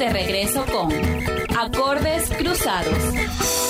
de 0.00 0.08
regreso 0.08 0.64
con 0.64 0.88
Acordes 1.58 2.30
Cruzados. 2.30 3.69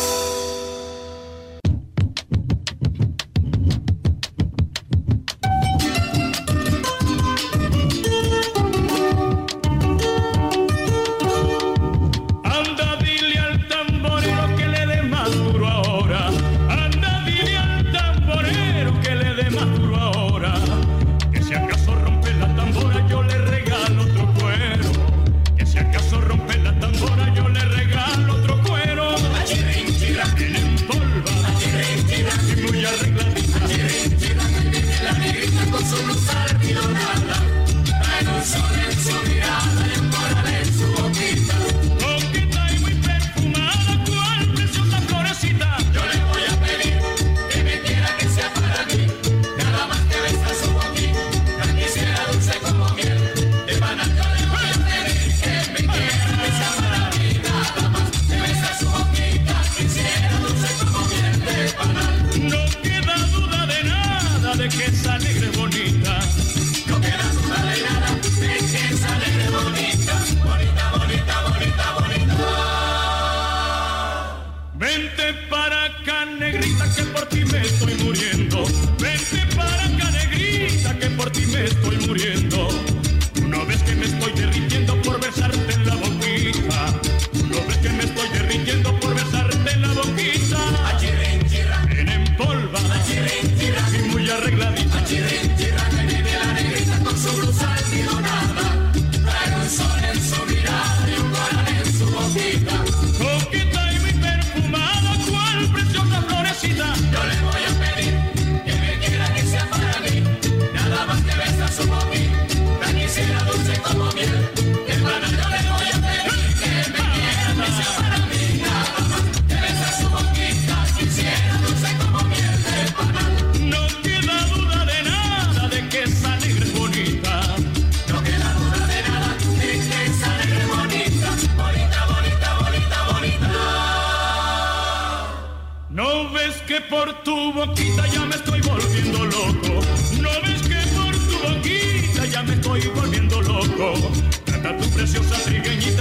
Trata 144.44 144.76
tu 144.76 144.91
preciosa 144.91 145.36
trigueñita. 145.42 146.00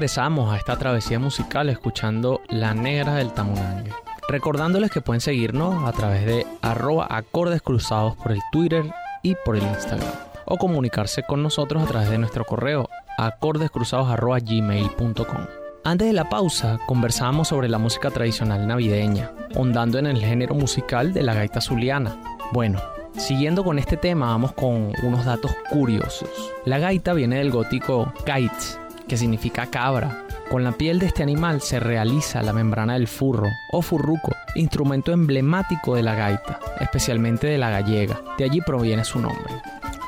regresamos 0.00 0.50
a 0.50 0.56
esta 0.56 0.78
travesía 0.78 1.18
musical 1.18 1.68
escuchando 1.68 2.40
La 2.48 2.72
Negra 2.72 3.16
del 3.16 3.34
Tamunangue. 3.34 3.92
Recordándoles 4.30 4.90
que 4.90 5.02
pueden 5.02 5.20
seguirnos 5.20 5.86
a 5.86 5.92
través 5.92 6.24
de 6.24 6.46
arroba 6.62 7.06
acordes 7.10 7.60
cruzados 7.60 8.16
por 8.16 8.32
el 8.32 8.40
Twitter 8.50 8.82
y 9.22 9.34
por 9.44 9.56
el 9.56 9.62
Instagram. 9.62 10.08
O 10.46 10.56
comunicarse 10.56 11.22
con 11.22 11.42
nosotros 11.42 11.82
a 11.82 11.86
través 11.86 12.08
de 12.08 12.16
nuestro 12.16 12.46
correo 12.46 12.88
acordescruzados.gmail.com. 13.18 15.46
Antes 15.84 16.06
de 16.06 16.14
la 16.14 16.30
pausa, 16.30 16.78
conversábamos 16.86 17.48
sobre 17.48 17.68
la 17.68 17.76
música 17.76 18.10
tradicional 18.10 18.66
navideña, 18.66 19.32
hondando 19.54 19.98
en 19.98 20.06
el 20.06 20.24
género 20.24 20.54
musical 20.54 21.12
de 21.12 21.24
la 21.24 21.34
gaita 21.34 21.60
zuliana. 21.60 22.16
Bueno, 22.52 22.80
Siguiendo 23.16 23.64
con 23.64 23.80
este 23.80 23.96
tema, 23.96 24.28
vamos 24.28 24.52
con 24.52 24.92
unos 25.02 25.24
datos 25.24 25.50
curiosos. 25.68 26.30
La 26.64 26.78
gaita 26.78 27.12
viene 27.12 27.38
del 27.38 27.50
gótico 27.50 28.12
gaitz, 28.24 28.78
que 29.10 29.16
significa 29.16 29.66
cabra. 29.66 30.24
Con 30.48 30.62
la 30.62 30.70
piel 30.70 31.00
de 31.00 31.06
este 31.06 31.24
animal 31.24 31.60
se 31.60 31.80
realiza 31.80 32.44
la 32.44 32.52
membrana 32.52 32.92
del 32.92 33.08
furro 33.08 33.48
o 33.72 33.82
furruco, 33.82 34.36
instrumento 34.54 35.10
emblemático 35.10 35.96
de 35.96 36.04
la 36.04 36.14
gaita, 36.14 36.60
especialmente 36.78 37.48
de 37.48 37.58
la 37.58 37.70
gallega. 37.70 38.22
De 38.38 38.44
allí 38.44 38.60
proviene 38.60 39.04
su 39.04 39.18
nombre. 39.18 39.52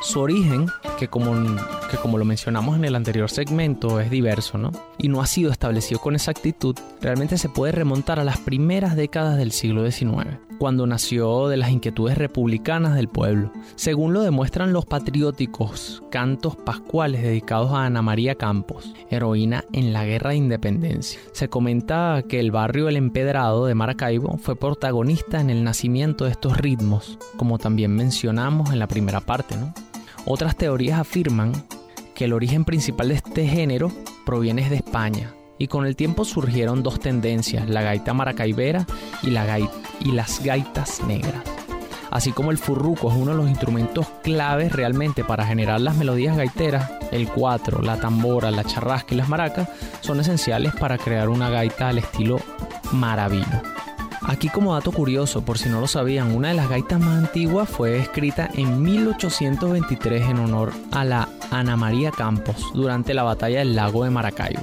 Su 0.02 0.20
origen, 0.20 0.68
que 1.00 1.08
como 1.08 1.32
que 1.92 1.98
como 1.98 2.16
lo 2.16 2.24
mencionamos 2.24 2.74
en 2.76 2.86
el 2.86 2.96
anterior 2.96 3.30
segmento 3.30 4.00
es 4.00 4.10
diverso, 4.10 4.56
¿no? 4.56 4.72
Y 4.96 5.08
no 5.08 5.20
ha 5.20 5.26
sido 5.26 5.52
establecido 5.52 6.00
con 6.00 6.14
exactitud, 6.14 6.74
realmente 7.02 7.36
se 7.36 7.50
puede 7.50 7.72
remontar 7.72 8.18
a 8.18 8.24
las 8.24 8.38
primeras 8.38 8.96
décadas 8.96 9.36
del 9.36 9.52
siglo 9.52 9.88
XIX, 9.88 10.38
cuando 10.58 10.86
nació 10.86 11.48
de 11.48 11.58
las 11.58 11.70
inquietudes 11.70 12.16
republicanas 12.16 12.94
del 12.94 13.08
pueblo, 13.08 13.52
según 13.76 14.14
lo 14.14 14.22
demuestran 14.22 14.72
los 14.72 14.86
patrióticos 14.86 16.02
cantos 16.10 16.56
pascuales 16.56 17.22
dedicados 17.22 17.72
a 17.72 17.84
Ana 17.84 18.00
María 18.00 18.36
Campos, 18.36 18.94
heroína 19.10 19.64
en 19.74 19.92
la 19.92 20.06
Guerra 20.06 20.30
de 20.30 20.36
Independencia. 20.36 21.20
Se 21.32 21.48
comenta 21.48 22.22
que 22.26 22.40
el 22.40 22.52
barrio 22.52 22.88
El 22.88 22.96
Empedrado 22.96 23.66
de 23.66 23.74
Maracaibo 23.74 24.38
fue 24.38 24.56
protagonista 24.56 25.42
en 25.42 25.50
el 25.50 25.62
nacimiento 25.62 26.24
de 26.24 26.30
estos 26.30 26.56
ritmos, 26.56 27.18
como 27.36 27.58
también 27.58 27.94
mencionamos 27.94 28.72
en 28.72 28.78
la 28.78 28.88
primera 28.88 29.20
parte, 29.20 29.56
¿no? 29.56 29.74
Otras 30.24 30.56
teorías 30.56 31.00
afirman 31.00 31.52
el 32.22 32.32
origen 32.32 32.64
principal 32.64 33.08
de 33.08 33.14
este 33.14 33.46
género 33.46 33.90
proviene 34.24 34.68
de 34.68 34.76
España, 34.76 35.34
y 35.58 35.68
con 35.68 35.86
el 35.86 35.96
tiempo 35.96 36.24
surgieron 36.24 36.82
dos 36.82 36.98
tendencias, 37.00 37.68
la 37.68 37.82
gaita 37.82 38.14
maracaibera 38.14 38.86
y, 39.22 39.28
y 39.28 40.12
las 40.12 40.42
gaitas 40.42 41.02
negras. 41.06 41.42
Así 42.10 42.32
como 42.32 42.50
el 42.50 42.58
furruco 42.58 43.10
es 43.10 43.16
uno 43.16 43.30
de 43.30 43.38
los 43.38 43.48
instrumentos 43.48 44.06
claves 44.22 44.72
realmente 44.72 45.24
para 45.24 45.46
generar 45.46 45.80
las 45.80 45.96
melodías 45.96 46.36
gaiteras, 46.36 46.90
el 47.10 47.26
cuatro, 47.26 47.80
la 47.80 47.96
tambora, 47.96 48.50
la 48.50 48.64
charrasca 48.64 49.14
y 49.14 49.16
las 49.16 49.30
maracas 49.30 49.68
son 50.00 50.20
esenciales 50.20 50.74
para 50.74 50.98
crear 50.98 51.30
una 51.30 51.48
gaita 51.48 51.88
al 51.88 51.98
estilo 51.98 52.38
maravino. 52.92 53.81
Aquí 54.24 54.48
como 54.48 54.74
dato 54.74 54.92
curioso, 54.92 55.44
por 55.44 55.58
si 55.58 55.68
no 55.68 55.80
lo 55.80 55.88
sabían, 55.88 56.34
una 56.34 56.48
de 56.48 56.54
las 56.54 56.68
gaitas 56.68 57.00
más 57.00 57.18
antiguas 57.18 57.68
fue 57.68 57.98
escrita 57.98 58.48
en 58.54 58.80
1823 58.82 60.30
en 60.30 60.38
honor 60.38 60.72
a 60.92 61.04
la 61.04 61.28
Ana 61.50 61.76
María 61.76 62.12
Campos 62.12 62.70
durante 62.72 63.14
la 63.14 63.24
batalla 63.24 63.58
del 63.58 63.74
lago 63.74 64.04
de 64.04 64.10
Maracaibo. 64.10 64.62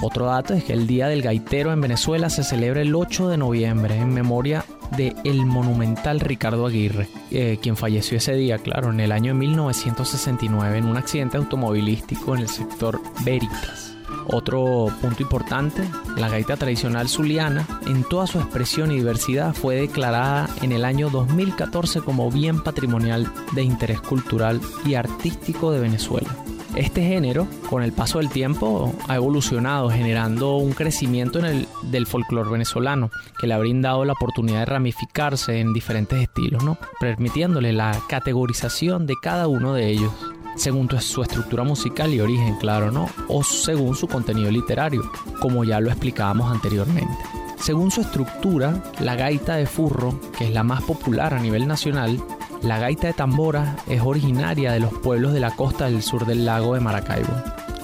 Otro 0.00 0.26
dato 0.26 0.54
es 0.54 0.62
que 0.62 0.74
el 0.74 0.86
Día 0.86 1.08
del 1.08 1.22
Gaitero 1.22 1.72
en 1.72 1.80
Venezuela 1.80 2.30
se 2.30 2.44
celebra 2.44 2.82
el 2.82 2.94
8 2.94 3.28
de 3.28 3.38
noviembre 3.38 3.96
en 3.96 4.14
memoria 4.14 4.64
de 4.96 5.14
el 5.24 5.44
monumental 5.44 6.20
Ricardo 6.20 6.66
Aguirre, 6.66 7.08
eh, 7.30 7.58
quien 7.60 7.76
falleció 7.76 8.18
ese 8.18 8.34
día, 8.34 8.58
claro, 8.58 8.90
en 8.90 9.00
el 9.00 9.12
año 9.12 9.34
1969 9.34 10.78
en 10.78 10.86
un 10.86 10.96
accidente 10.96 11.36
automovilístico 11.36 12.34
en 12.34 12.42
el 12.42 12.48
sector 12.48 13.00
Veritas. 13.24 13.97
Otro 14.30 14.88
punto 15.00 15.22
importante, 15.22 15.82
la 16.16 16.28
gaita 16.28 16.56
tradicional 16.56 17.08
zuliana, 17.08 17.66
en 17.86 18.04
toda 18.04 18.26
su 18.26 18.38
expresión 18.38 18.92
y 18.92 18.96
diversidad, 18.96 19.54
fue 19.54 19.76
declarada 19.76 20.50
en 20.60 20.72
el 20.72 20.84
año 20.84 21.08
2014 21.08 22.02
como 22.02 22.30
bien 22.30 22.62
patrimonial 22.62 23.26
de 23.52 23.62
interés 23.62 24.02
cultural 24.02 24.60
y 24.84 24.94
artístico 24.94 25.72
de 25.72 25.80
Venezuela. 25.80 26.28
Este 26.76 27.02
género, 27.02 27.48
con 27.70 27.82
el 27.82 27.92
paso 27.92 28.18
del 28.18 28.28
tiempo, 28.28 28.94
ha 29.08 29.16
evolucionado, 29.16 29.88
generando 29.88 30.56
un 30.56 30.72
crecimiento 30.72 31.38
en 31.38 31.46
el, 31.46 31.68
del 31.84 32.06
folclore 32.06 32.50
venezolano, 32.50 33.10
que 33.40 33.46
le 33.46 33.54
ha 33.54 33.58
brindado 33.58 34.04
la 34.04 34.12
oportunidad 34.12 34.60
de 34.60 34.66
ramificarse 34.66 35.58
en 35.60 35.72
diferentes 35.72 36.20
estilos, 36.20 36.62
¿no? 36.62 36.76
permitiéndole 37.00 37.72
la 37.72 37.98
categorización 38.08 39.06
de 39.06 39.14
cada 39.20 39.48
uno 39.48 39.72
de 39.72 39.88
ellos 39.88 40.12
según 40.58 40.88
su 41.00 41.22
estructura 41.22 41.64
musical 41.64 42.12
y 42.12 42.20
origen, 42.20 42.56
claro, 42.56 42.90
¿no? 42.90 43.08
O 43.28 43.42
según 43.42 43.94
su 43.94 44.08
contenido 44.08 44.50
literario, 44.50 45.10
como 45.40 45.64
ya 45.64 45.80
lo 45.80 45.90
explicábamos 45.90 46.50
anteriormente. 46.50 47.16
Según 47.60 47.90
su 47.90 48.00
estructura, 48.00 48.82
la 49.00 49.14
gaita 49.14 49.56
de 49.56 49.66
furro, 49.66 50.18
que 50.36 50.46
es 50.46 50.52
la 50.52 50.62
más 50.62 50.82
popular 50.82 51.34
a 51.34 51.40
nivel 51.40 51.66
nacional, 51.66 52.22
la 52.62 52.78
gaita 52.78 53.08
de 53.08 53.12
tambora 53.12 53.76
es 53.86 54.00
originaria 54.02 54.72
de 54.72 54.80
los 54.80 54.92
pueblos 54.92 55.32
de 55.32 55.40
la 55.40 55.52
costa 55.52 55.86
del 55.86 56.02
sur 56.02 56.26
del 56.26 56.44
lago 56.44 56.74
de 56.74 56.80
Maracaibo. 56.80 57.32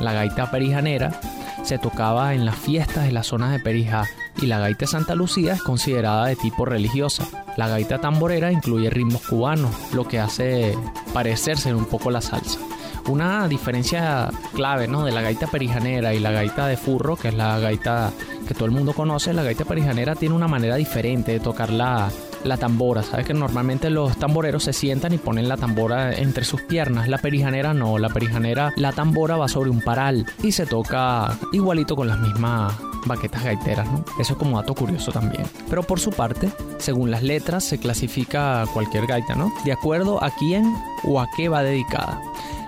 La 0.00 0.12
gaita 0.12 0.50
perijanera 0.50 1.20
se 1.62 1.78
tocaba 1.78 2.34
en 2.34 2.44
las 2.44 2.56
fiestas 2.56 3.04
de 3.04 3.12
las 3.12 3.28
zonas 3.28 3.52
de 3.52 3.60
Perijá 3.60 4.04
y 4.40 4.46
la 4.46 4.58
gaita 4.58 4.86
Santa 4.86 5.14
Lucía 5.14 5.54
es 5.54 5.62
considerada 5.62 6.26
de 6.26 6.36
tipo 6.36 6.64
religiosa. 6.64 7.26
La 7.56 7.68
gaita 7.68 8.00
tamborera 8.00 8.52
incluye 8.52 8.90
ritmos 8.90 9.22
cubanos, 9.22 9.70
lo 9.92 10.06
que 10.06 10.18
hace 10.18 10.76
parecerse 11.12 11.72
un 11.72 11.84
poco 11.86 12.10
la 12.10 12.20
salsa. 12.20 12.58
Una 13.06 13.48
diferencia 13.48 14.30
clave 14.54 14.88
¿no? 14.88 15.04
de 15.04 15.12
la 15.12 15.20
gaita 15.20 15.46
perijanera 15.46 16.14
y 16.14 16.20
la 16.20 16.30
gaita 16.30 16.66
de 16.66 16.76
furro, 16.76 17.16
que 17.16 17.28
es 17.28 17.34
la 17.34 17.58
gaita 17.58 18.12
que 18.46 18.54
todo 18.54 18.66
el 18.66 18.70
mundo 18.70 18.92
conoce, 18.92 19.32
la 19.32 19.42
gaita 19.42 19.64
perijanera 19.64 20.14
tiene 20.14 20.34
una 20.34 20.48
manera 20.48 20.76
diferente 20.76 21.32
de 21.32 21.40
tocar 21.40 21.70
la, 21.70 22.10
la 22.44 22.56
tambora. 22.56 23.02
Sabes 23.02 23.26
que 23.26 23.34
normalmente 23.34 23.90
los 23.90 24.16
tamboreros 24.16 24.64
se 24.64 24.72
sientan 24.72 25.12
y 25.12 25.18
ponen 25.18 25.48
la 25.48 25.56
tambora 25.56 26.14
entre 26.14 26.44
sus 26.44 26.62
piernas. 26.62 27.08
La 27.08 27.18
perijanera 27.18 27.74
no, 27.74 27.98
la 27.98 28.08
perijanera, 28.08 28.72
la 28.76 28.92
tambora 28.92 29.36
va 29.36 29.48
sobre 29.48 29.70
un 29.70 29.80
paral 29.80 30.26
y 30.42 30.52
se 30.52 30.66
toca 30.66 31.36
igualito 31.52 31.96
con 31.96 32.08
las 32.08 32.18
mismas 32.18 32.74
baquetas 33.06 33.44
gaiteras. 33.44 33.88
Eso 34.18 34.32
es 34.34 34.38
como 34.38 34.60
dato 34.60 34.74
curioso 34.74 35.12
también. 35.12 35.44
Pero 35.68 35.82
por 35.82 36.00
su 36.00 36.10
parte, 36.10 36.50
según 36.78 37.10
las 37.10 37.22
letras, 37.22 37.64
se 37.64 37.78
clasifica 37.78 38.64
cualquier 38.72 39.06
gaita, 39.06 39.34
¿no? 39.34 39.52
De 39.64 39.72
acuerdo 39.72 40.22
a 40.22 40.30
quién 40.30 40.74
o 41.04 41.20
a 41.20 41.28
qué 41.36 41.48
va 41.48 41.62
dedicada. 41.62 42.20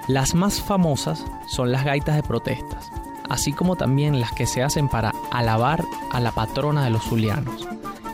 Las 0.09 0.37
más 0.37 0.61
famosas 0.61 1.25
son 1.49 1.73
las 1.73 1.85
gaitas 1.85 2.15
de 2.15 2.23
protestas, 2.23 2.89
así 3.29 3.53
como 3.53 3.75
también 3.75 4.21
las 4.21 4.31
que 4.31 4.47
se 4.47 4.63
hacen 4.63 4.89
para 4.89 5.13
alabar 5.33 5.83
a 6.13 6.21
la 6.21 6.31
patrona 6.31 6.85
de 6.85 6.91
los 6.91 7.03
zulianos, 7.03 7.67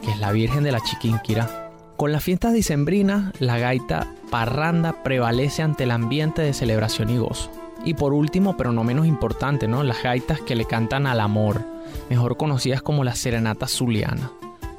que 0.03 0.11
es 0.11 0.19
la 0.19 0.33
Virgen 0.33 0.65
de 0.65 0.73
la 0.73 0.81
Chiquinquirá. 0.81 1.71
Con 1.99 2.11
las 2.11 2.25
fiestas 2.25 2.55
dicembrinas, 2.55 3.39
la 3.41 3.59
gaita 3.59 4.07
parranda 4.31 5.03
prevalece 5.03 5.63
ante 5.63 5.85
el 5.85 5.91
ambiente 5.91 6.41
de 6.41 6.55
celebración 6.55 7.11
y 7.11 7.19
gozo. 7.19 7.51
Y 7.85 7.93
por 7.93 8.15
último, 8.15 8.57
pero 8.57 8.73
no 8.73 8.85
menos 8.85 9.07
importante, 9.07 9.69
¿no? 9.69 9.83
Las 9.83 10.03
gaitas 10.03 10.41
que 10.41 10.57
le 10.57 10.65
cantan 10.65 11.07
al 11.07 11.21
amor, 11.21 11.63
mejor 12.09 12.39
conocidas 12.39 12.81
como 12.81 13.05
las 13.05 13.19
serenatas 13.19 13.71
zulianas. 13.71 14.31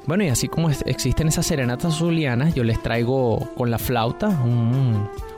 Bueno, 0.06 0.24
y 0.24 0.30
así 0.30 0.48
como 0.48 0.68
existen 0.68 1.28
esas 1.28 1.46
serenatas 1.46 1.94
zulianas, 1.94 2.54
yo 2.54 2.64
les 2.64 2.82
traigo 2.82 3.38
con 3.56 3.70
la 3.70 3.78
flauta 3.78 4.30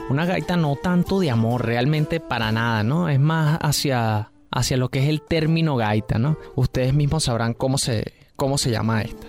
una 0.09 0.25
gaita 0.25 0.57
no 0.57 0.77
tanto 0.77 1.21
de 1.21 1.31
amor, 1.31 1.65
realmente 1.67 2.21
para 2.21 2.53
nada, 2.53 2.83
¿no? 2.83 3.09
Es 3.09 3.19
más 3.19 3.59
hacia, 3.61 4.31
hacia 4.51 4.77
lo 4.77 4.89
que 4.89 5.03
es 5.03 5.09
el 5.09 5.23
término 5.23 5.77
gaita, 5.77 6.19
¿no? 6.19 6.39
Ustedes 6.55 6.95
mismos 6.95 7.25
sabrán 7.25 7.55
cómo 7.55 7.79
se, 7.79 8.13
cómo 8.37 8.59
se 8.59 8.71
llama 8.71 9.03
esta. 9.03 9.27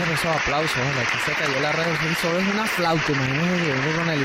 Bueno, 0.00 0.04
por 0.04 0.14
esos 0.14 0.42
aplausos. 0.42 0.76
Aquí 0.76 1.18
se 1.24 1.32
cayó 1.32 1.60
la 1.60 1.72
red. 1.72 1.86
Eso 2.10 2.38
es 2.38 2.54
una 2.54 2.66
flauta, 2.66 3.12
imagínense 3.12 3.96
con 3.96 4.08
el, 4.08 4.20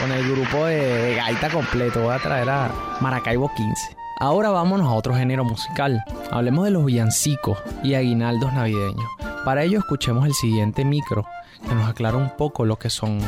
con 0.00 0.12
el 0.12 0.32
grupo 0.32 0.66
de, 0.66 1.14
gaita 1.16 1.50
completo. 1.50 2.02
Voy 2.02 2.14
a 2.14 2.18
traer 2.18 2.48
a 2.48 2.70
Maracaibo 3.00 3.50
15. 3.54 3.96
Ahora 4.20 4.50
vámonos 4.50 4.86
a 4.86 4.92
otro 4.92 5.14
género 5.14 5.44
musical. 5.44 6.02
Hablemos 6.30 6.64
de 6.64 6.70
los 6.70 6.84
villancicos 6.84 7.58
y 7.82 7.94
aguinaldos 7.94 8.52
navideños. 8.52 9.06
Para 9.44 9.64
ello 9.64 9.78
escuchemos 9.78 10.26
el 10.26 10.34
siguiente 10.34 10.84
micro 10.84 11.26
que 11.66 11.74
nos 11.74 11.88
aclara 11.88 12.16
un 12.16 12.30
poco 12.36 12.64
lo 12.64 12.78
que 12.78 12.90
son 12.90 13.20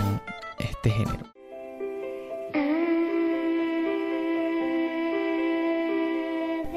este 0.58 0.90
género. 0.90 1.34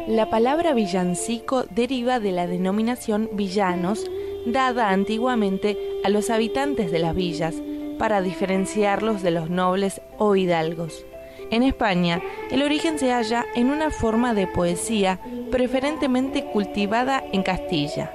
La 0.07 0.29
palabra 0.29 0.73
villancico 0.73 1.65
deriva 1.69 2.21
de 2.21 2.31
la 2.31 2.47
denominación 2.47 3.29
villanos 3.33 4.09
dada 4.51 4.89
antiguamente 4.89 5.77
a 6.03 6.09
los 6.09 6.29
habitantes 6.29 6.91
de 6.91 6.99
las 6.99 7.15
villas 7.15 7.55
para 7.97 8.21
diferenciarlos 8.21 9.21
de 9.21 9.31
los 9.31 9.49
nobles 9.49 10.01
o 10.17 10.35
hidalgos. 10.35 11.05
En 11.49 11.63
España, 11.63 12.21
el 12.51 12.61
origen 12.61 12.99
se 12.99 13.11
halla 13.11 13.45
en 13.55 13.69
una 13.69 13.89
forma 13.89 14.33
de 14.33 14.47
poesía 14.47 15.19
preferentemente 15.49 16.45
cultivada 16.51 17.23
en 17.31 17.43
Castilla. 17.43 18.11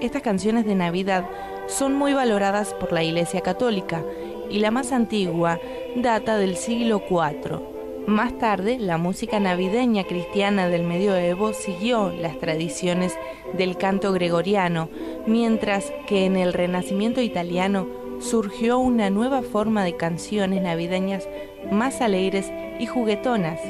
Estas 0.00 0.22
canciones 0.22 0.66
de 0.66 0.74
Navidad 0.74 1.24
son 1.68 1.94
muy 1.94 2.12
valoradas 2.12 2.74
por 2.74 2.92
la 2.92 3.02
Iglesia 3.02 3.40
Católica 3.40 4.04
y 4.50 4.58
la 4.58 4.70
más 4.70 4.92
antigua 4.92 5.60
data 5.96 6.36
del 6.36 6.56
siglo 6.56 7.02
IV. 7.08 7.75
Más 8.06 8.38
tarde, 8.38 8.78
la 8.78 8.98
música 8.98 9.40
navideña 9.40 10.04
cristiana 10.04 10.68
del 10.68 10.84
medioevo 10.84 11.52
siguió 11.52 12.10
las 12.10 12.38
tradiciones 12.38 13.18
del 13.58 13.76
canto 13.76 14.12
gregoriano, 14.12 14.88
mientras 15.26 15.92
que 16.06 16.24
en 16.24 16.36
el 16.36 16.52
Renacimiento 16.52 17.20
italiano 17.20 17.88
surgió 18.20 18.78
una 18.78 19.10
nueva 19.10 19.42
forma 19.42 19.82
de 19.82 19.96
canciones 19.96 20.62
navideñas 20.62 21.28
más 21.72 22.00
alegres 22.00 22.52
y 22.78 22.86
juguetonas. 22.86 23.60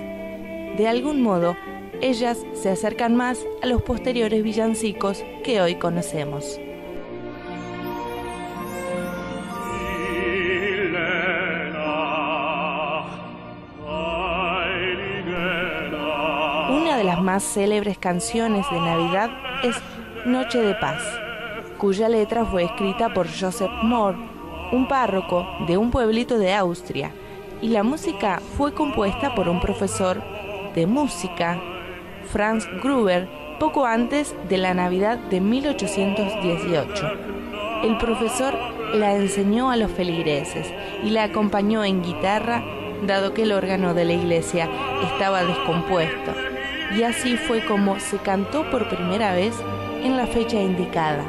De 0.76 0.86
algún 0.86 1.22
modo, 1.22 1.56
ellas 2.02 2.44
se 2.52 2.68
acercan 2.68 3.16
más 3.16 3.42
a 3.62 3.66
los 3.66 3.80
posteriores 3.80 4.42
villancicos 4.42 5.24
que 5.44 5.62
hoy 5.62 5.76
conocemos. 5.76 6.60
Más 17.26 17.42
célebres 17.42 17.98
canciones 17.98 18.64
de 18.70 18.78
Navidad 18.78 19.30
es 19.64 19.74
Noche 20.24 20.62
de 20.62 20.76
Paz, 20.76 21.02
cuya 21.76 22.08
letra 22.08 22.44
fue 22.44 22.62
escrita 22.62 23.12
por 23.12 23.26
Joseph 23.26 23.82
Moore, 23.82 24.16
un 24.70 24.86
párroco 24.86 25.44
de 25.66 25.76
un 25.76 25.90
pueblito 25.90 26.38
de 26.38 26.54
Austria, 26.54 27.10
y 27.60 27.70
la 27.70 27.82
música 27.82 28.40
fue 28.56 28.72
compuesta 28.74 29.34
por 29.34 29.48
un 29.48 29.58
profesor 29.60 30.22
de 30.76 30.86
música, 30.86 31.60
Franz 32.30 32.64
Gruber, 32.80 33.28
poco 33.58 33.86
antes 33.86 34.36
de 34.48 34.58
la 34.58 34.72
Navidad 34.72 35.18
de 35.18 35.40
1818. 35.40 37.10
El 37.82 37.98
profesor 37.98 38.54
la 38.94 39.16
enseñó 39.16 39.72
a 39.72 39.76
los 39.76 39.90
feligreses 39.90 40.72
y 41.02 41.10
la 41.10 41.24
acompañó 41.24 41.82
en 41.82 42.04
guitarra, 42.04 42.62
dado 43.04 43.34
que 43.34 43.42
el 43.42 43.50
órgano 43.50 43.94
de 43.94 44.04
la 44.04 44.12
iglesia 44.12 44.70
estaba 45.02 45.42
descompuesto. 45.42 46.45
Y 46.94 47.02
así 47.02 47.36
fue 47.36 47.64
como 47.64 47.98
se 47.98 48.18
cantó 48.18 48.68
por 48.70 48.88
primera 48.88 49.34
vez 49.34 49.54
en 50.02 50.16
la 50.16 50.26
fecha 50.26 50.60
indicada. 50.60 51.24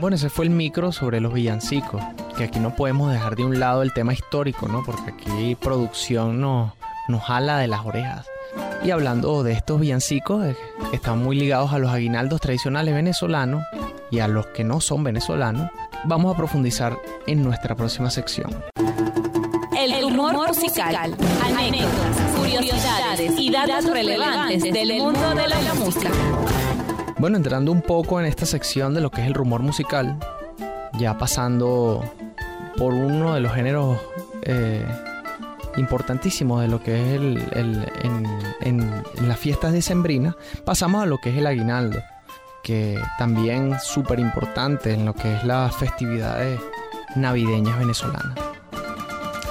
Bueno, 0.00 0.16
ese 0.16 0.28
fue 0.28 0.44
el 0.44 0.50
micro 0.50 0.92
sobre 0.92 1.20
los 1.20 1.32
villancicos, 1.32 2.02
que 2.36 2.44
aquí 2.44 2.58
no 2.58 2.74
podemos 2.74 3.10
dejar 3.10 3.36
de 3.36 3.44
un 3.44 3.58
lado 3.58 3.82
el 3.82 3.92
tema 3.92 4.12
histórico, 4.12 4.68
¿no? 4.68 4.82
Porque 4.84 5.12
aquí 5.12 5.54
producción 5.54 6.40
nos, 6.40 6.72
nos 7.08 7.22
jala 7.22 7.58
de 7.58 7.68
las 7.68 7.86
orejas. 7.86 8.26
Y 8.84 8.90
hablando 8.90 9.42
de 9.42 9.52
estos 9.52 9.80
villancicos, 9.80 10.44
eh, 10.44 10.56
están 10.92 11.22
muy 11.22 11.36
ligados 11.36 11.72
a 11.72 11.78
los 11.78 11.90
aguinaldos 11.90 12.40
tradicionales 12.40 12.94
venezolanos 12.94 13.64
y 14.10 14.18
a 14.18 14.28
los 14.28 14.46
que 14.48 14.62
no 14.62 14.80
son 14.80 15.04
venezolanos, 15.04 15.70
vamos 16.04 16.34
a 16.34 16.36
profundizar 16.36 16.98
en 17.26 17.42
nuestra 17.42 17.74
próxima 17.74 18.10
sección. 18.10 18.73
Humor 20.34 20.48
musical, 20.48 21.16
anécdotas, 21.44 22.16
curiosidades 22.36 23.38
y 23.38 23.52
datos 23.52 23.84
relevantes 23.84 24.64
del 24.64 24.98
mundo 24.98 25.32
de 25.32 25.46
la 25.46 25.74
música. 25.74 26.10
Bueno, 27.18 27.36
entrando 27.36 27.70
un 27.70 27.80
poco 27.80 28.18
en 28.18 28.26
esta 28.26 28.44
sección 28.44 28.94
de 28.94 29.00
lo 29.00 29.12
que 29.12 29.20
es 29.20 29.28
el 29.28 29.34
rumor 29.34 29.62
musical, 29.62 30.18
ya 30.98 31.16
pasando 31.16 32.02
por 32.76 32.94
uno 32.94 33.34
de 33.34 33.42
los 33.42 33.52
géneros 33.52 33.96
eh, 34.42 34.84
importantísimos 35.76 36.62
de 36.62 36.66
lo 36.66 36.82
que 36.82 37.00
es 37.00 37.20
el, 37.52 37.86
las 39.28 39.38
fiestas 39.38 39.72
decembrinas, 39.72 40.34
pasamos 40.64 41.04
a 41.04 41.06
lo 41.06 41.18
que 41.18 41.30
es 41.30 41.36
el 41.36 41.46
aguinaldo, 41.46 42.02
que 42.64 43.00
también 43.18 43.76
súper 43.80 44.18
importante 44.18 44.94
en 44.94 45.04
lo 45.04 45.14
que 45.14 45.32
es 45.36 45.44
las 45.44 45.76
festividades 45.76 46.58
navideñas 47.14 47.78
venezolanas. 47.78 48.43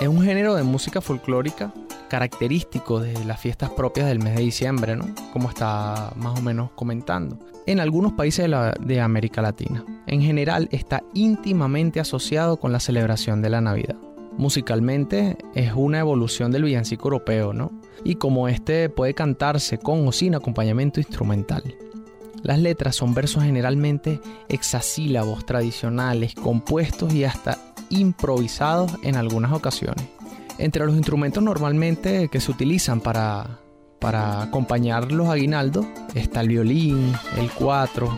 Es 0.01 0.07
un 0.07 0.21
género 0.21 0.55
de 0.55 0.63
música 0.63 1.01
folclórica 1.01 1.71
característico 2.13 2.99
de 2.99 3.25
las 3.25 3.39
fiestas 3.39 3.71
propias 3.71 4.07
del 4.07 4.19
mes 4.19 4.35
de 4.35 4.43
diciembre, 4.43 4.95
¿no? 4.95 5.05
Como 5.31 5.49
está 5.49 6.13
más 6.15 6.37
o 6.37 6.43
menos 6.43 6.69
comentando. 6.75 7.39
En 7.65 7.79
algunos 7.79 8.13
países 8.13 8.47
de, 8.81 9.01
América 9.01 9.41
Latina. 9.41 9.83
En 10.05 10.21
general 10.21 10.69
está 10.71 11.01
íntimamente 11.15 11.99
asociado 11.99 12.57
con 12.57 12.71
la 12.71 12.79
celebración 12.79 13.41
de 13.41 13.49
la 13.49 13.61
Navidad. 13.61 13.95
Musicalmente 14.37 15.37
es 15.55 15.73
una 15.73 15.99
evolución 15.99 16.51
del 16.51 16.65
villancico 16.65 17.07
europeo, 17.07 17.51
¿no? 17.51 17.71
Y 18.03 18.15
como 18.15 18.47
este 18.47 18.89
puede 18.89 19.15
cantarse 19.15 19.79
con 19.79 20.07
o 20.07 20.11
sin 20.11 20.35
acompañamiento 20.35 20.99
instrumental. 20.99 21.63
Las 22.43 22.59
letras 22.59 22.95
son 22.95 23.15
versos 23.15 23.43
generalmente 23.43 24.19
hexasílabos 24.49 25.47
tradicionales, 25.47 26.35
compuestos 26.35 27.11
y 27.13 27.23
hasta 27.23 27.72
improvisados 27.99 28.91
en 29.03 29.15
algunas 29.15 29.51
ocasiones. 29.51 30.05
Entre 30.57 30.85
los 30.85 30.95
instrumentos 30.95 31.41
normalmente 31.41 32.29
que 32.29 32.39
se 32.39 32.51
utilizan 32.51 33.01
para, 33.01 33.59
para 33.99 34.43
acompañar 34.43 35.11
los 35.11 35.29
aguinaldos 35.29 35.85
está 36.13 36.41
el 36.41 36.49
violín, 36.49 37.13
el 37.37 37.49
cuatro, 37.51 38.17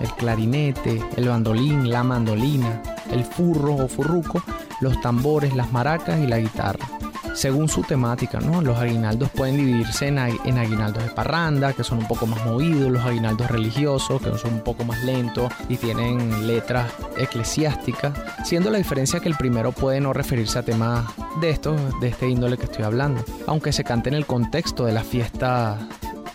el 0.00 0.10
clarinete, 0.12 1.02
el 1.16 1.28
bandolín, 1.28 1.90
la 1.90 2.04
mandolina, 2.04 2.82
el 3.10 3.24
furro 3.24 3.74
o 3.76 3.88
furruco, 3.88 4.42
los 4.80 5.00
tambores, 5.00 5.54
las 5.54 5.72
maracas 5.72 6.20
y 6.20 6.26
la 6.26 6.38
guitarra. 6.38 6.86
Según 7.34 7.68
su 7.68 7.82
temática, 7.82 8.40
¿no? 8.40 8.60
Los 8.60 8.76
aguinaldos 8.78 9.30
pueden 9.30 9.56
dividirse 9.56 10.08
en, 10.08 10.18
agui- 10.18 10.40
en 10.44 10.58
aguinaldos 10.58 11.02
de 11.02 11.10
parranda, 11.10 11.72
que 11.72 11.82
son 11.82 11.98
un 11.98 12.06
poco 12.06 12.26
más 12.26 12.44
movidos, 12.44 12.90
los 12.90 13.02
aguinaldos 13.04 13.50
religiosos, 13.50 14.20
que 14.20 14.36
son 14.38 14.54
un 14.54 14.60
poco 14.60 14.84
más 14.84 15.02
lentos 15.02 15.50
y 15.68 15.76
tienen 15.76 16.46
letras 16.46 16.90
eclesiásticas, 17.16 18.12
siendo 18.44 18.70
la 18.70 18.78
diferencia 18.78 19.20
que 19.20 19.28
el 19.28 19.36
primero 19.36 19.72
puede 19.72 20.00
no 20.00 20.12
referirse 20.12 20.58
a 20.58 20.62
temas 20.62 21.06
de 21.40 21.50
estos, 21.50 21.80
de 22.00 22.08
este 22.08 22.28
índole 22.28 22.58
que 22.58 22.64
estoy 22.64 22.84
hablando, 22.84 23.24
aunque 23.46 23.72
se 23.72 23.82
cante 23.84 24.10
en 24.10 24.14
el 24.14 24.26
contexto 24.26 24.84
de 24.84 24.92
la 24.92 25.02
fiesta 25.02 25.78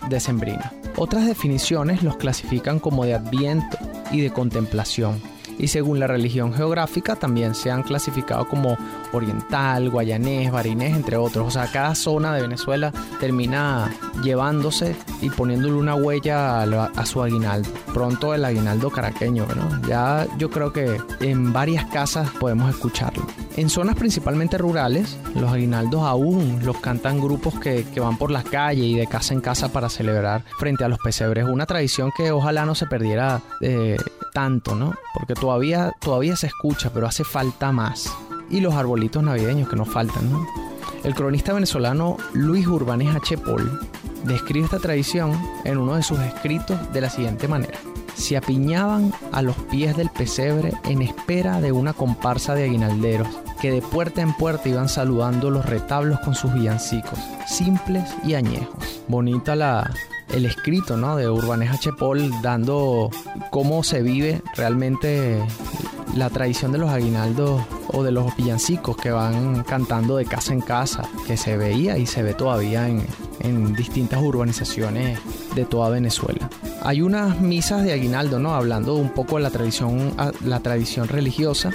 decembrina. 0.10 0.74
Otras 0.98 1.27
definiciones 1.27 2.01
los 2.01 2.18
clasifican 2.18 2.80
como 2.80 3.06
de 3.06 3.13
adviento 3.13 3.77
y 4.12 4.22
de 4.22 4.32
contemplación. 4.32 5.22
Y 5.59 5.67
según 5.69 5.99
la 5.99 6.07
religión 6.07 6.53
geográfica 6.53 7.15
también 7.15 7.55
se 7.55 7.71
han 7.71 7.83
clasificado 7.83 8.47
como 8.47 8.77
oriental, 9.11 9.89
guayanés, 9.89 10.51
barinés, 10.51 10.95
entre 10.95 11.17
otros. 11.17 11.47
O 11.47 11.51
sea, 11.51 11.71
cada 11.71 11.95
zona 11.95 12.33
de 12.33 12.41
Venezuela 12.41 12.91
termina 13.19 13.91
llevándose 14.23 14.95
y 15.21 15.29
poniéndole 15.29 15.73
una 15.73 15.95
huella 15.95 16.61
a, 16.61 16.65
lo- 16.65 16.81
a 16.81 17.05
su 17.05 17.21
aguinaldo. 17.23 17.69
Pronto 17.93 18.33
el 18.33 18.45
aguinaldo 18.45 18.89
caraqueño, 18.91 19.45
¿no? 19.55 19.87
Ya 19.87 20.27
yo 20.37 20.49
creo 20.49 20.71
que 20.71 20.97
en 21.21 21.51
varias 21.53 21.85
casas 21.85 22.29
podemos 22.39 22.69
escucharlo. 22.69 23.25
En 23.55 23.69
zonas 23.69 23.95
principalmente 23.95 24.57
rurales, 24.59 25.17
los 25.33 25.51
aguinaldos 25.51 26.03
aún 26.03 26.59
los 26.63 26.77
cantan 26.77 27.19
grupos 27.19 27.59
que, 27.59 27.83
que 27.93 27.99
van 27.99 28.17
por 28.17 28.29
las 28.29 28.43
calles 28.43 28.85
y 28.85 28.95
de 28.95 29.07
casa 29.07 29.33
en 29.33 29.41
casa 29.41 29.69
para 29.73 29.89
celebrar 29.89 30.43
frente 30.59 30.83
a 30.83 30.87
los 30.87 30.99
pesebres. 30.99 31.45
Una 31.45 31.65
tradición 31.65 32.11
que 32.15 32.31
ojalá 32.31 32.65
no 32.65 32.75
se 32.75 32.85
perdiera 32.85 33.41
eh, 33.61 33.97
tanto, 34.38 34.75
¿no? 34.75 34.94
Porque 35.15 35.34
todavía, 35.34 35.94
todavía 36.00 36.36
se 36.36 36.46
escucha, 36.46 36.91
pero 36.94 37.08
hace 37.08 37.24
falta 37.24 37.72
más. 37.72 38.15
Y 38.51 38.60
los 38.60 38.75
arbolitos 38.75 39.24
navideños 39.24 39.67
que 39.67 39.75
nos 39.75 39.89
faltan, 39.89 40.32
¿no? 40.32 40.46
El 41.03 41.15
cronista 41.15 41.53
venezolano 41.53 42.17
Luis 42.34 42.67
Urbanes 42.67 43.15
H. 43.15 43.36
Paul 43.39 43.79
describe 44.25 44.65
esta 44.65 44.77
tradición 44.77 45.36
en 45.65 45.79
uno 45.79 45.96
de 45.96 46.03
sus 46.03 46.20
escritos 46.20 46.77
de 46.94 47.01
la 47.01 47.10
siguiente 47.10 47.48
manera. 47.48 47.79
Se 48.13 48.38
apiñaban 48.38 49.12
a 49.32 49.41
los 49.41 49.56
pies 49.72 49.98
del 49.98 50.12
pesebre 50.12 50.72
en 50.84 51.01
espera 51.01 51.60
de 51.60 51.72
una 51.72 51.94
comparsa 51.94 52.53
de 52.53 52.65
aguinalderos 52.65 53.27
que 53.60 53.72
de 53.72 53.82
puerta 53.82 54.22
en 54.22 54.34
puerta 54.34 54.70
iban 54.70 54.88
saludando 54.88 55.50
los 55.50 55.65
retablos 55.65 56.20
con 56.20 56.36
sus 56.36 56.53
villancicos, 56.53 57.17
simples 57.48 58.03
y 58.24 58.36
añejos. 58.36 59.01
Bonita 59.08 59.56
la, 59.56 59.91
el 60.29 60.46
escrito 60.46 60.98
¿no? 60.98 61.15
de 61.15 61.29
Urbanes 61.29 61.72
H. 61.72 61.93
Paul 61.93 62.31
dando 62.41 63.10
cómo 63.51 63.84
se 63.84 64.01
vive 64.01 64.41
realmente 64.55 65.41
la 66.15 66.29
tradición 66.29 66.72
de 66.72 66.79
los 66.79 66.89
aguinaldos 66.89 67.62
o 67.89 68.03
de 68.03 68.12
los 68.12 68.36
villancicos 68.36 68.98
que 68.98 69.12
van 69.12 69.63
cantando 69.63 70.17
de 70.17 70.25
casa 70.25 70.53
en 70.53 70.62
casa, 70.62 71.03
que 71.25 71.38
se 71.38 71.57
veía 71.57 71.98
y 71.98 72.05
se 72.05 72.24
ve 72.24 72.34
todavía 72.34 72.88
en, 72.88 73.05
en 73.39 73.74
distintas 73.74 74.22
urbanizaciones 74.22 75.19
de 75.55 75.65
toda 75.65 75.89
Venezuela. 75.89 76.50
Hay 76.81 77.01
unas 77.01 77.39
misas 77.39 77.84
de 77.84 77.93
aguinaldo, 77.93 78.39
¿no? 78.39 78.55
Hablando 78.55 78.96
un 78.96 79.10
poco 79.10 79.38
de 79.38 79.43
la 79.43 79.50
tradición, 79.50 80.13
la 80.43 80.60
tradición 80.60 81.07
religiosa. 81.07 81.72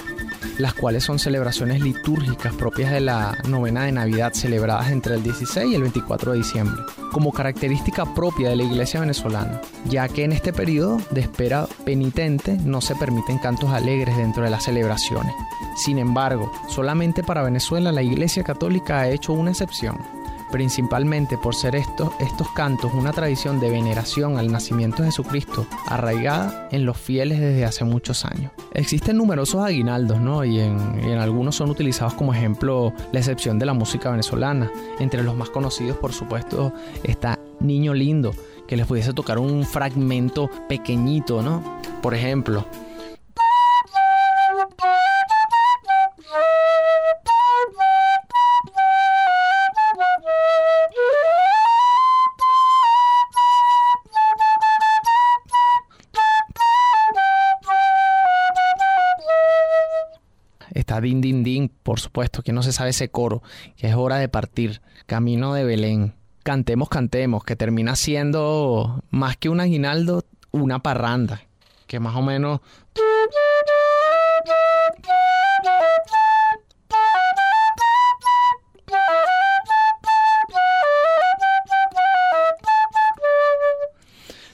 Las 0.57 0.73
cuales 0.73 1.03
son 1.03 1.19
celebraciones 1.19 1.81
litúrgicas 1.81 2.53
propias 2.53 2.91
de 2.91 3.01
la 3.01 3.37
novena 3.47 3.83
de 3.83 3.91
Navidad 3.91 4.33
celebradas 4.33 4.91
entre 4.91 5.15
el 5.15 5.23
16 5.23 5.71
y 5.71 5.75
el 5.75 5.81
24 5.81 6.31
de 6.31 6.37
diciembre, 6.37 6.81
como 7.11 7.31
característica 7.31 8.13
propia 8.13 8.49
de 8.49 8.55
la 8.55 8.63
iglesia 8.63 8.99
venezolana, 8.99 9.61
ya 9.85 10.07
que 10.07 10.23
en 10.23 10.31
este 10.31 10.53
periodo 10.53 10.99
de 11.11 11.21
espera 11.21 11.67
penitente 11.85 12.57
no 12.63 12.81
se 12.81 12.95
permiten 12.95 13.39
cantos 13.39 13.69
alegres 13.71 14.17
dentro 14.17 14.43
de 14.43 14.49
las 14.49 14.63
celebraciones. 14.63 15.33
Sin 15.75 15.97
embargo, 15.97 16.51
solamente 16.69 17.23
para 17.23 17.43
Venezuela 17.43 17.91
la 17.91 18.03
iglesia 18.03 18.43
católica 18.43 18.99
ha 18.99 19.09
hecho 19.09 19.33
una 19.33 19.51
excepción 19.51 19.97
principalmente 20.53 21.35
por 21.35 21.55
ser 21.55 21.75
estos, 21.75 22.11
estos 22.19 22.47
cantos 22.51 22.93
una 22.93 23.11
tradición 23.11 23.59
de 23.59 23.71
veneración 23.71 24.37
al 24.37 24.51
nacimiento 24.51 25.01
de 25.01 25.07
Jesucristo 25.07 25.65
arraigada 25.87 26.69
en 26.71 26.85
los 26.85 26.95
fieles 26.95 27.39
desde 27.39 27.65
hace 27.65 27.83
muchos 27.83 28.23
años. 28.23 28.51
Existen 28.71 29.17
numerosos 29.17 29.65
aguinaldos, 29.65 30.19
¿no? 30.21 30.45
Y 30.45 30.59
en, 30.59 30.77
y 31.03 31.11
en 31.11 31.17
algunos 31.17 31.55
son 31.55 31.71
utilizados 31.71 32.13
como 32.13 32.35
ejemplo 32.35 32.93
la 33.11 33.19
excepción 33.19 33.57
de 33.57 33.65
la 33.65 33.73
música 33.73 34.11
venezolana. 34.11 34.71
Entre 34.99 35.23
los 35.23 35.35
más 35.35 35.49
conocidos, 35.49 35.97
por 35.97 36.13
supuesto, 36.13 36.71
está 37.03 37.39
Niño 37.59 37.95
Lindo, 37.95 38.35
que 38.67 38.77
les 38.77 38.85
pudiese 38.85 39.11
tocar 39.11 39.39
un 39.39 39.65
fragmento 39.65 40.51
pequeñito, 40.69 41.41
¿no? 41.41 41.63
Por 42.03 42.13
ejemplo, 42.13 42.67
Din 61.01 61.21
Din 61.21 61.43
Din, 61.43 61.69
por 61.83 61.99
supuesto, 61.99 62.41
que 62.43 62.53
no 62.53 62.63
se 62.63 62.71
sabe 62.71 62.91
ese 62.91 63.09
coro, 63.09 63.41
que 63.75 63.87
es 63.87 63.95
hora 63.95 64.17
de 64.17 64.29
partir, 64.29 64.81
camino 65.05 65.53
de 65.53 65.63
Belén. 65.63 66.13
Cantemos, 66.43 66.89
cantemos, 66.89 67.43
que 67.43 67.55
termina 67.55 67.95
siendo 67.95 69.01
más 69.09 69.37
que 69.37 69.49
un 69.49 69.59
aguinaldo, 69.59 70.25
una 70.51 70.79
parranda, 70.79 71.41
que 71.87 71.99
más 71.99 72.15
o 72.15 72.21
menos... 72.21 72.59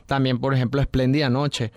También, 0.05 0.39
por 0.39 0.55
ejemplo, 0.55 0.81
Espléndida 0.81 1.29
Noche, 1.29 1.71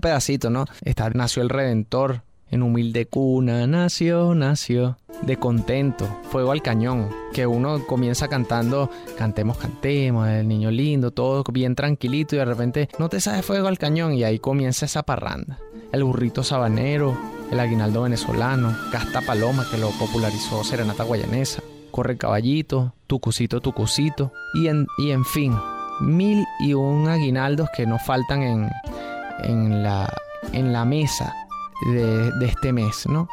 pedacito, 0.00 0.50
¿no? 0.50 0.66
Está, 0.82 1.10
nació 1.10 1.42
el 1.42 1.48
Redentor, 1.48 2.22
en 2.50 2.62
humilde 2.62 3.06
cuna, 3.06 3.66
nació, 3.66 4.34
nació, 4.34 4.98
de 5.22 5.36
contento, 5.36 6.08
fuego 6.30 6.52
al 6.52 6.62
cañón, 6.62 7.10
que 7.32 7.46
uno 7.46 7.86
comienza 7.86 8.28
cantando, 8.28 8.90
cantemos, 9.16 9.58
cantemos, 9.58 10.28
el 10.28 10.48
niño 10.48 10.70
lindo, 10.70 11.10
todo 11.10 11.44
bien 11.52 11.74
tranquilito 11.74 12.34
y 12.34 12.38
de 12.38 12.44
repente 12.44 12.88
no 12.98 13.08
te 13.08 13.20
sabes 13.20 13.44
fuego 13.44 13.68
al 13.68 13.78
cañón 13.78 14.14
y 14.14 14.24
ahí 14.24 14.38
comienza 14.38 14.86
esa 14.86 15.02
parranda. 15.02 15.58
El 15.92 16.04
burrito 16.04 16.42
sabanero, 16.42 17.16
el 17.50 17.60
aguinaldo 17.60 18.02
venezolano, 18.02 18.76
Casta 18.90 19.20
Paloma 19.20 19.66
que 19.70 19.78
lo 19.78 19.90
popularizó 19.90 20.64
Serenata 20.64 21.04
Guayanesa, 21.04 21.62
Corre 21.90 22.16
Caballito, 22.16 22.94
Tucucito, 23.06 23.60
Tucucito 23.60 24.32
y 24.54 24.68
en, 24.68 24.86
y 24.98 25.10
en 25.10 25.24
fin, 25.24 25.54
mil 26.00 26.44
y 26.60 26.74
un 26.74 27.08
aguinaldos 27.08 27.68
que 27.76 27.86
no 27.86 27.98
faltan 27.98 28.42
en, 28.42 28.70
en 29.44 29.82
la, 29.82 30.12
en 30.52 30.72
la 30.72 30.84
mesa 30.84 31.34
de, 31.92 32.32
de 32.32 32.46
este 32.46 32.72
mes, 32.72 33.06
¿no? 33.08 33.28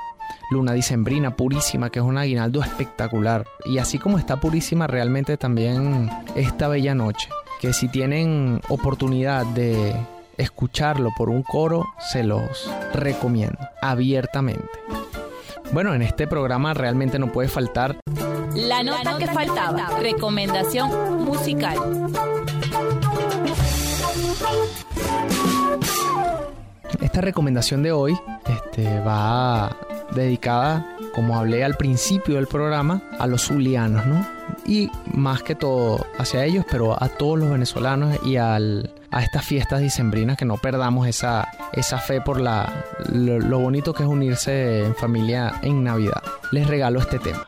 Luna 0.49 0.73
Dicembrina 0.73 1.35
purísima, 1.35 1.89
que 1.89 1.99
es 1.99 2.05
un 2.05 2.17
aguinaldo 2.17 2.61
espectacular. 2.61 3.45
Y 3.65 3.79
así 3.79 3.99
como 3.99 4.17
está 4.17 4.37
purísima 4.37 4.87
realmente 4.87 5.37
también 5.37 6.09
esta 6.35 6.67
bella 6.67 6.95
noche, 6.95 7.29
que 7.59 7.73
si 7.73 7.87
tienen 7.89 8.61
oportunidad 8.69 9.45
de 9.47 9.95
escucharlo 10.37 11.11
por 11.17 11.29
un 11.29 11.43
coro, 11.43 11.85
se 11.99 12.23
los 12.23 12.69
recomiendo 12.93 13.57
abiertamente. 13.81 14.69
Bueno, 15.73 15.93
en 15.93 16.01
este 16.01 16.27
programa 16.27 16.73
realmente 16.73 17.19
no 17.19 17.31
puede 17.31 17.49
faltar 17.49 17.97
La 18.55 18.83
nota 18.83 19.17
que 19.17 19.27
faltaba. 19.27 19.89
Recomendación 19.99 21.25
musical. 21.25 21.77
Esta 27.17 27.25
recomendación 27.25 27.81
de 27.81 27.91
hoy 27.91 28.15
este, 28.47 28.99
va 28.99 29.75
dedicada, 30.13 30.85
como 31.15 31.35
hablé 31.35 31.63
al 31.63 31.73
principio 31.73 32.35
del 32.35 32.45
programa, 32.45 33.01
a 33.17 33.25
los 33.25 33.47
zulianos, 33.47 34.05
¿no? 34.05 34.23
Y 34.67 34.91
más 35.15 35.41
que 35.41 35.55
todo 35.55 36.05
hacia 36.19 36.45
ellos, 36.45 36.63
pero 36.69 36.95
a 37.01 37.09
todos 37.09 37.39
los 37.39 37.49
venezolanos 37.49 38.19
y 38.23 38.35
a 38.35 38.59
estas 39.19 39.43
fiestas 39.43 39.81
dicembrinas, 39.81 40.37
que 40.37 40.45
no 40.45 40.57
perdamos 40.57 41.07
esa, 41.07 41.47
esa 41.73 41.97
fe 41.97 42.21
por 42.21 42.39
la, 42.39 42.85
lo, 43.11 43.39
lo 43.39 43.57
bonito 43.57 43.93
que 43.93 44.03
es 44.03 44.09
unirse 44.09 44.85
en 44.85 44.93
familia 44.93 45.55
en 45.63 45.83
Navidad. 45.83 46.21
Les 46.51 46.67
regalo 46.67 46.99
este 46.99 47.17
tema. 47.17 47.47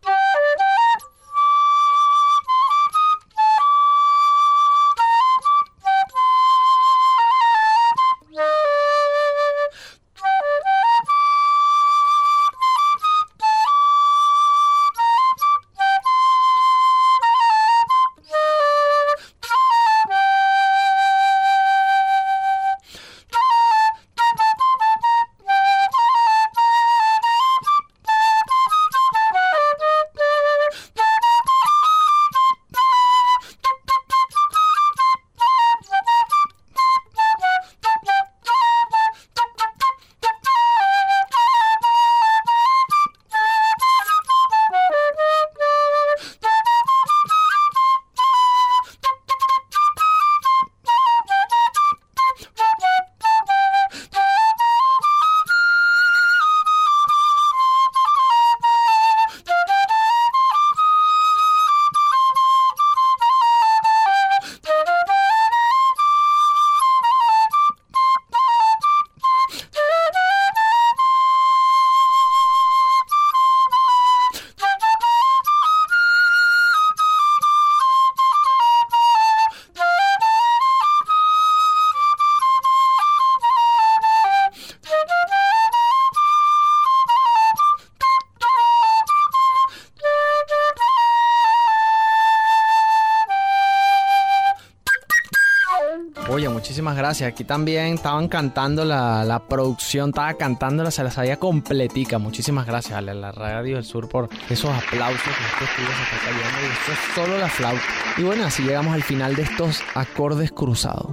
Muchísimas 96.80 96.96
gracias. 96.96 97.34
Aquí 97.34 97.44
también 97.44 97.96
estaban 97.96 98.30
cantando 98.30 98.86
la, 98.86 99.26
la 99.26 99.40
producción, 99.40 100.12
estaba 100.12 100.36
cantándola, 100.36 100.92
se 100.92 101.04
la 101.04 101.12
sabía 101.12 101.36
completica. 101.36 102.20
Muchísimas 102.20 102.66
gracias 102.66 102.98
a 102.98 103.02
la 103.02 103.34
Radio 103.34 103.76
del 103.76 103.84
Sur 103.84 104.08
por 104.08 104.30
esos 104.50 104.72
aplausos 104.72 105.22
que 105.22 105.66
este 105.66 105.76
se 105.76 106.04
está 106.04 106.18
cayendo. 106.24 106.58
Y 106.62 106.72
esto 106.72 106.92
es 106.94 107.16
solo 107.16 107.38
la 107.38 107.50
flauta. 107.50 107.82
Y 108.18 108.24
bueno, 108.24 108.46
así 108.46 108.64
llegamos 108.64 108.94
al 108.94 109.04
final 109.04 109.36
de 109.36 109.42
estos 109.42 109.82
acordes 109.94 110.54
cruzados. 110.54 111.12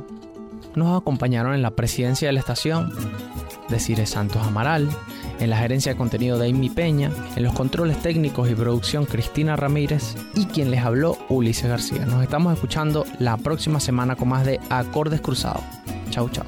Nos 0.77 1.01
acompañaron 1.01 1.53
en 1.53 1.63
la 1.63 1.73
presidencia 1.73 2.29
de 2.29 2.35
la 2.35 2.41
estación 2.41 2.93
de 3.69 3.79
Cire 3.81 4.07
Santos 4.07 4.43
Amaral, 4.47 4.89
en 5.41 5.51
la 5.51 5.59
gerencia 5.59 5.93
de 5.93 5.99
contenido 5.99 6.39
de 6.39 6.51
Amy 6.51 6.71
Peña, 6.71 7.11
en 7.35 7.43
los 7.43 7.53
controles 7.55 8.01
técnicos 8.03 8.51
y 8.51 8.55
producción 8.55 9.07
Cristina 9.07 9.57
Ramírez 9.57 10.15
y 10.35 10.47
quien 10.47 10.71
les 10.71 10.85
habló 10.85 11.19
Ulises 11.29 11.69
García. 11.69 12.07
Nos 12.07 12.23
estamos 12.23 12.55
escuchando 12.55 13.05
la 13.19 13.37
próxima 13.37 13.81
semana 13.81 14.17
con 14.17 14.29
más 14.29 14.45
de 14.47 14.61
Acordes 14.71 15.21
Cruzados. 15.21 15.63
Chau, 16.11 16.29
chau. 16.31 16.45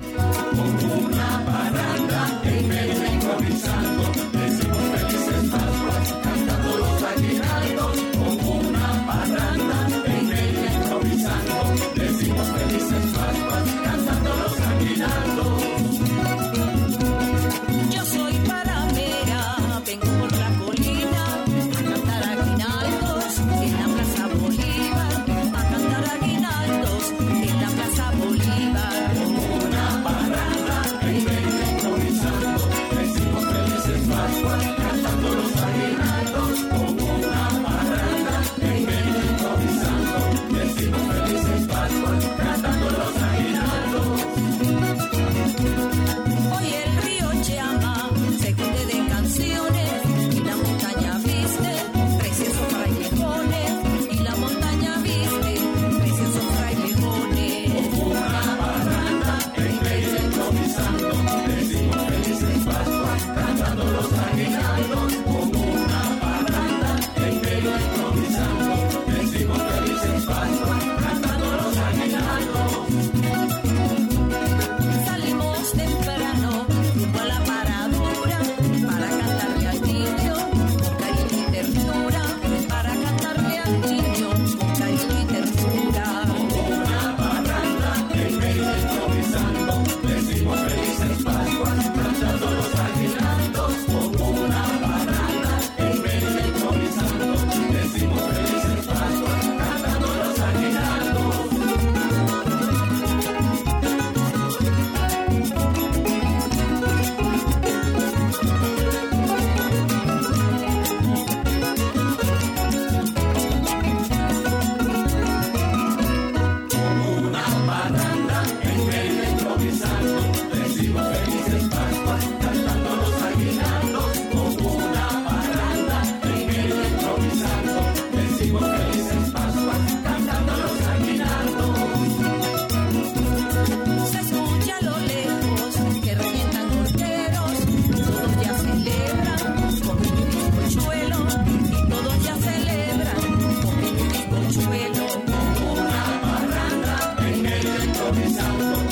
Sound, 148.08 148.87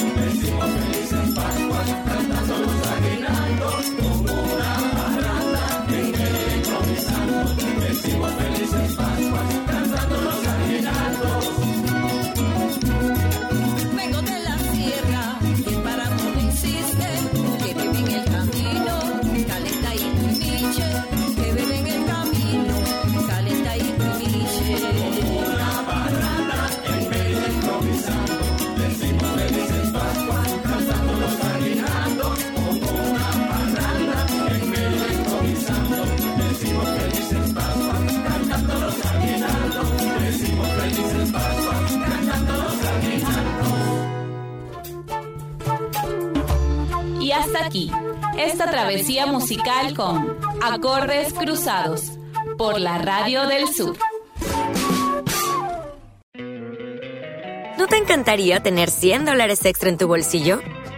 esta 48.39 48.71
travesía 48.71 49.27
musical 49.27 49.95
con 49.95 50.39
Acordes 50.63 51.35
Cruzados 51.35 52.13
por 52.57 52.81
la 52.81 52.97
Radio 52.99 53.47
del 53.47 53.69
Sur. 53.69 53.97
¿No 57.79 57.87
te 57.89 57.97
encantaría 57.99 58.63
tener 58.63 58.91
100 58.91 59.27
dólares 59.27 59.65
extra 59.67 59.91
en 59.91 59.99
tu 59.99 60.09
bolsillo? 60.09 60.61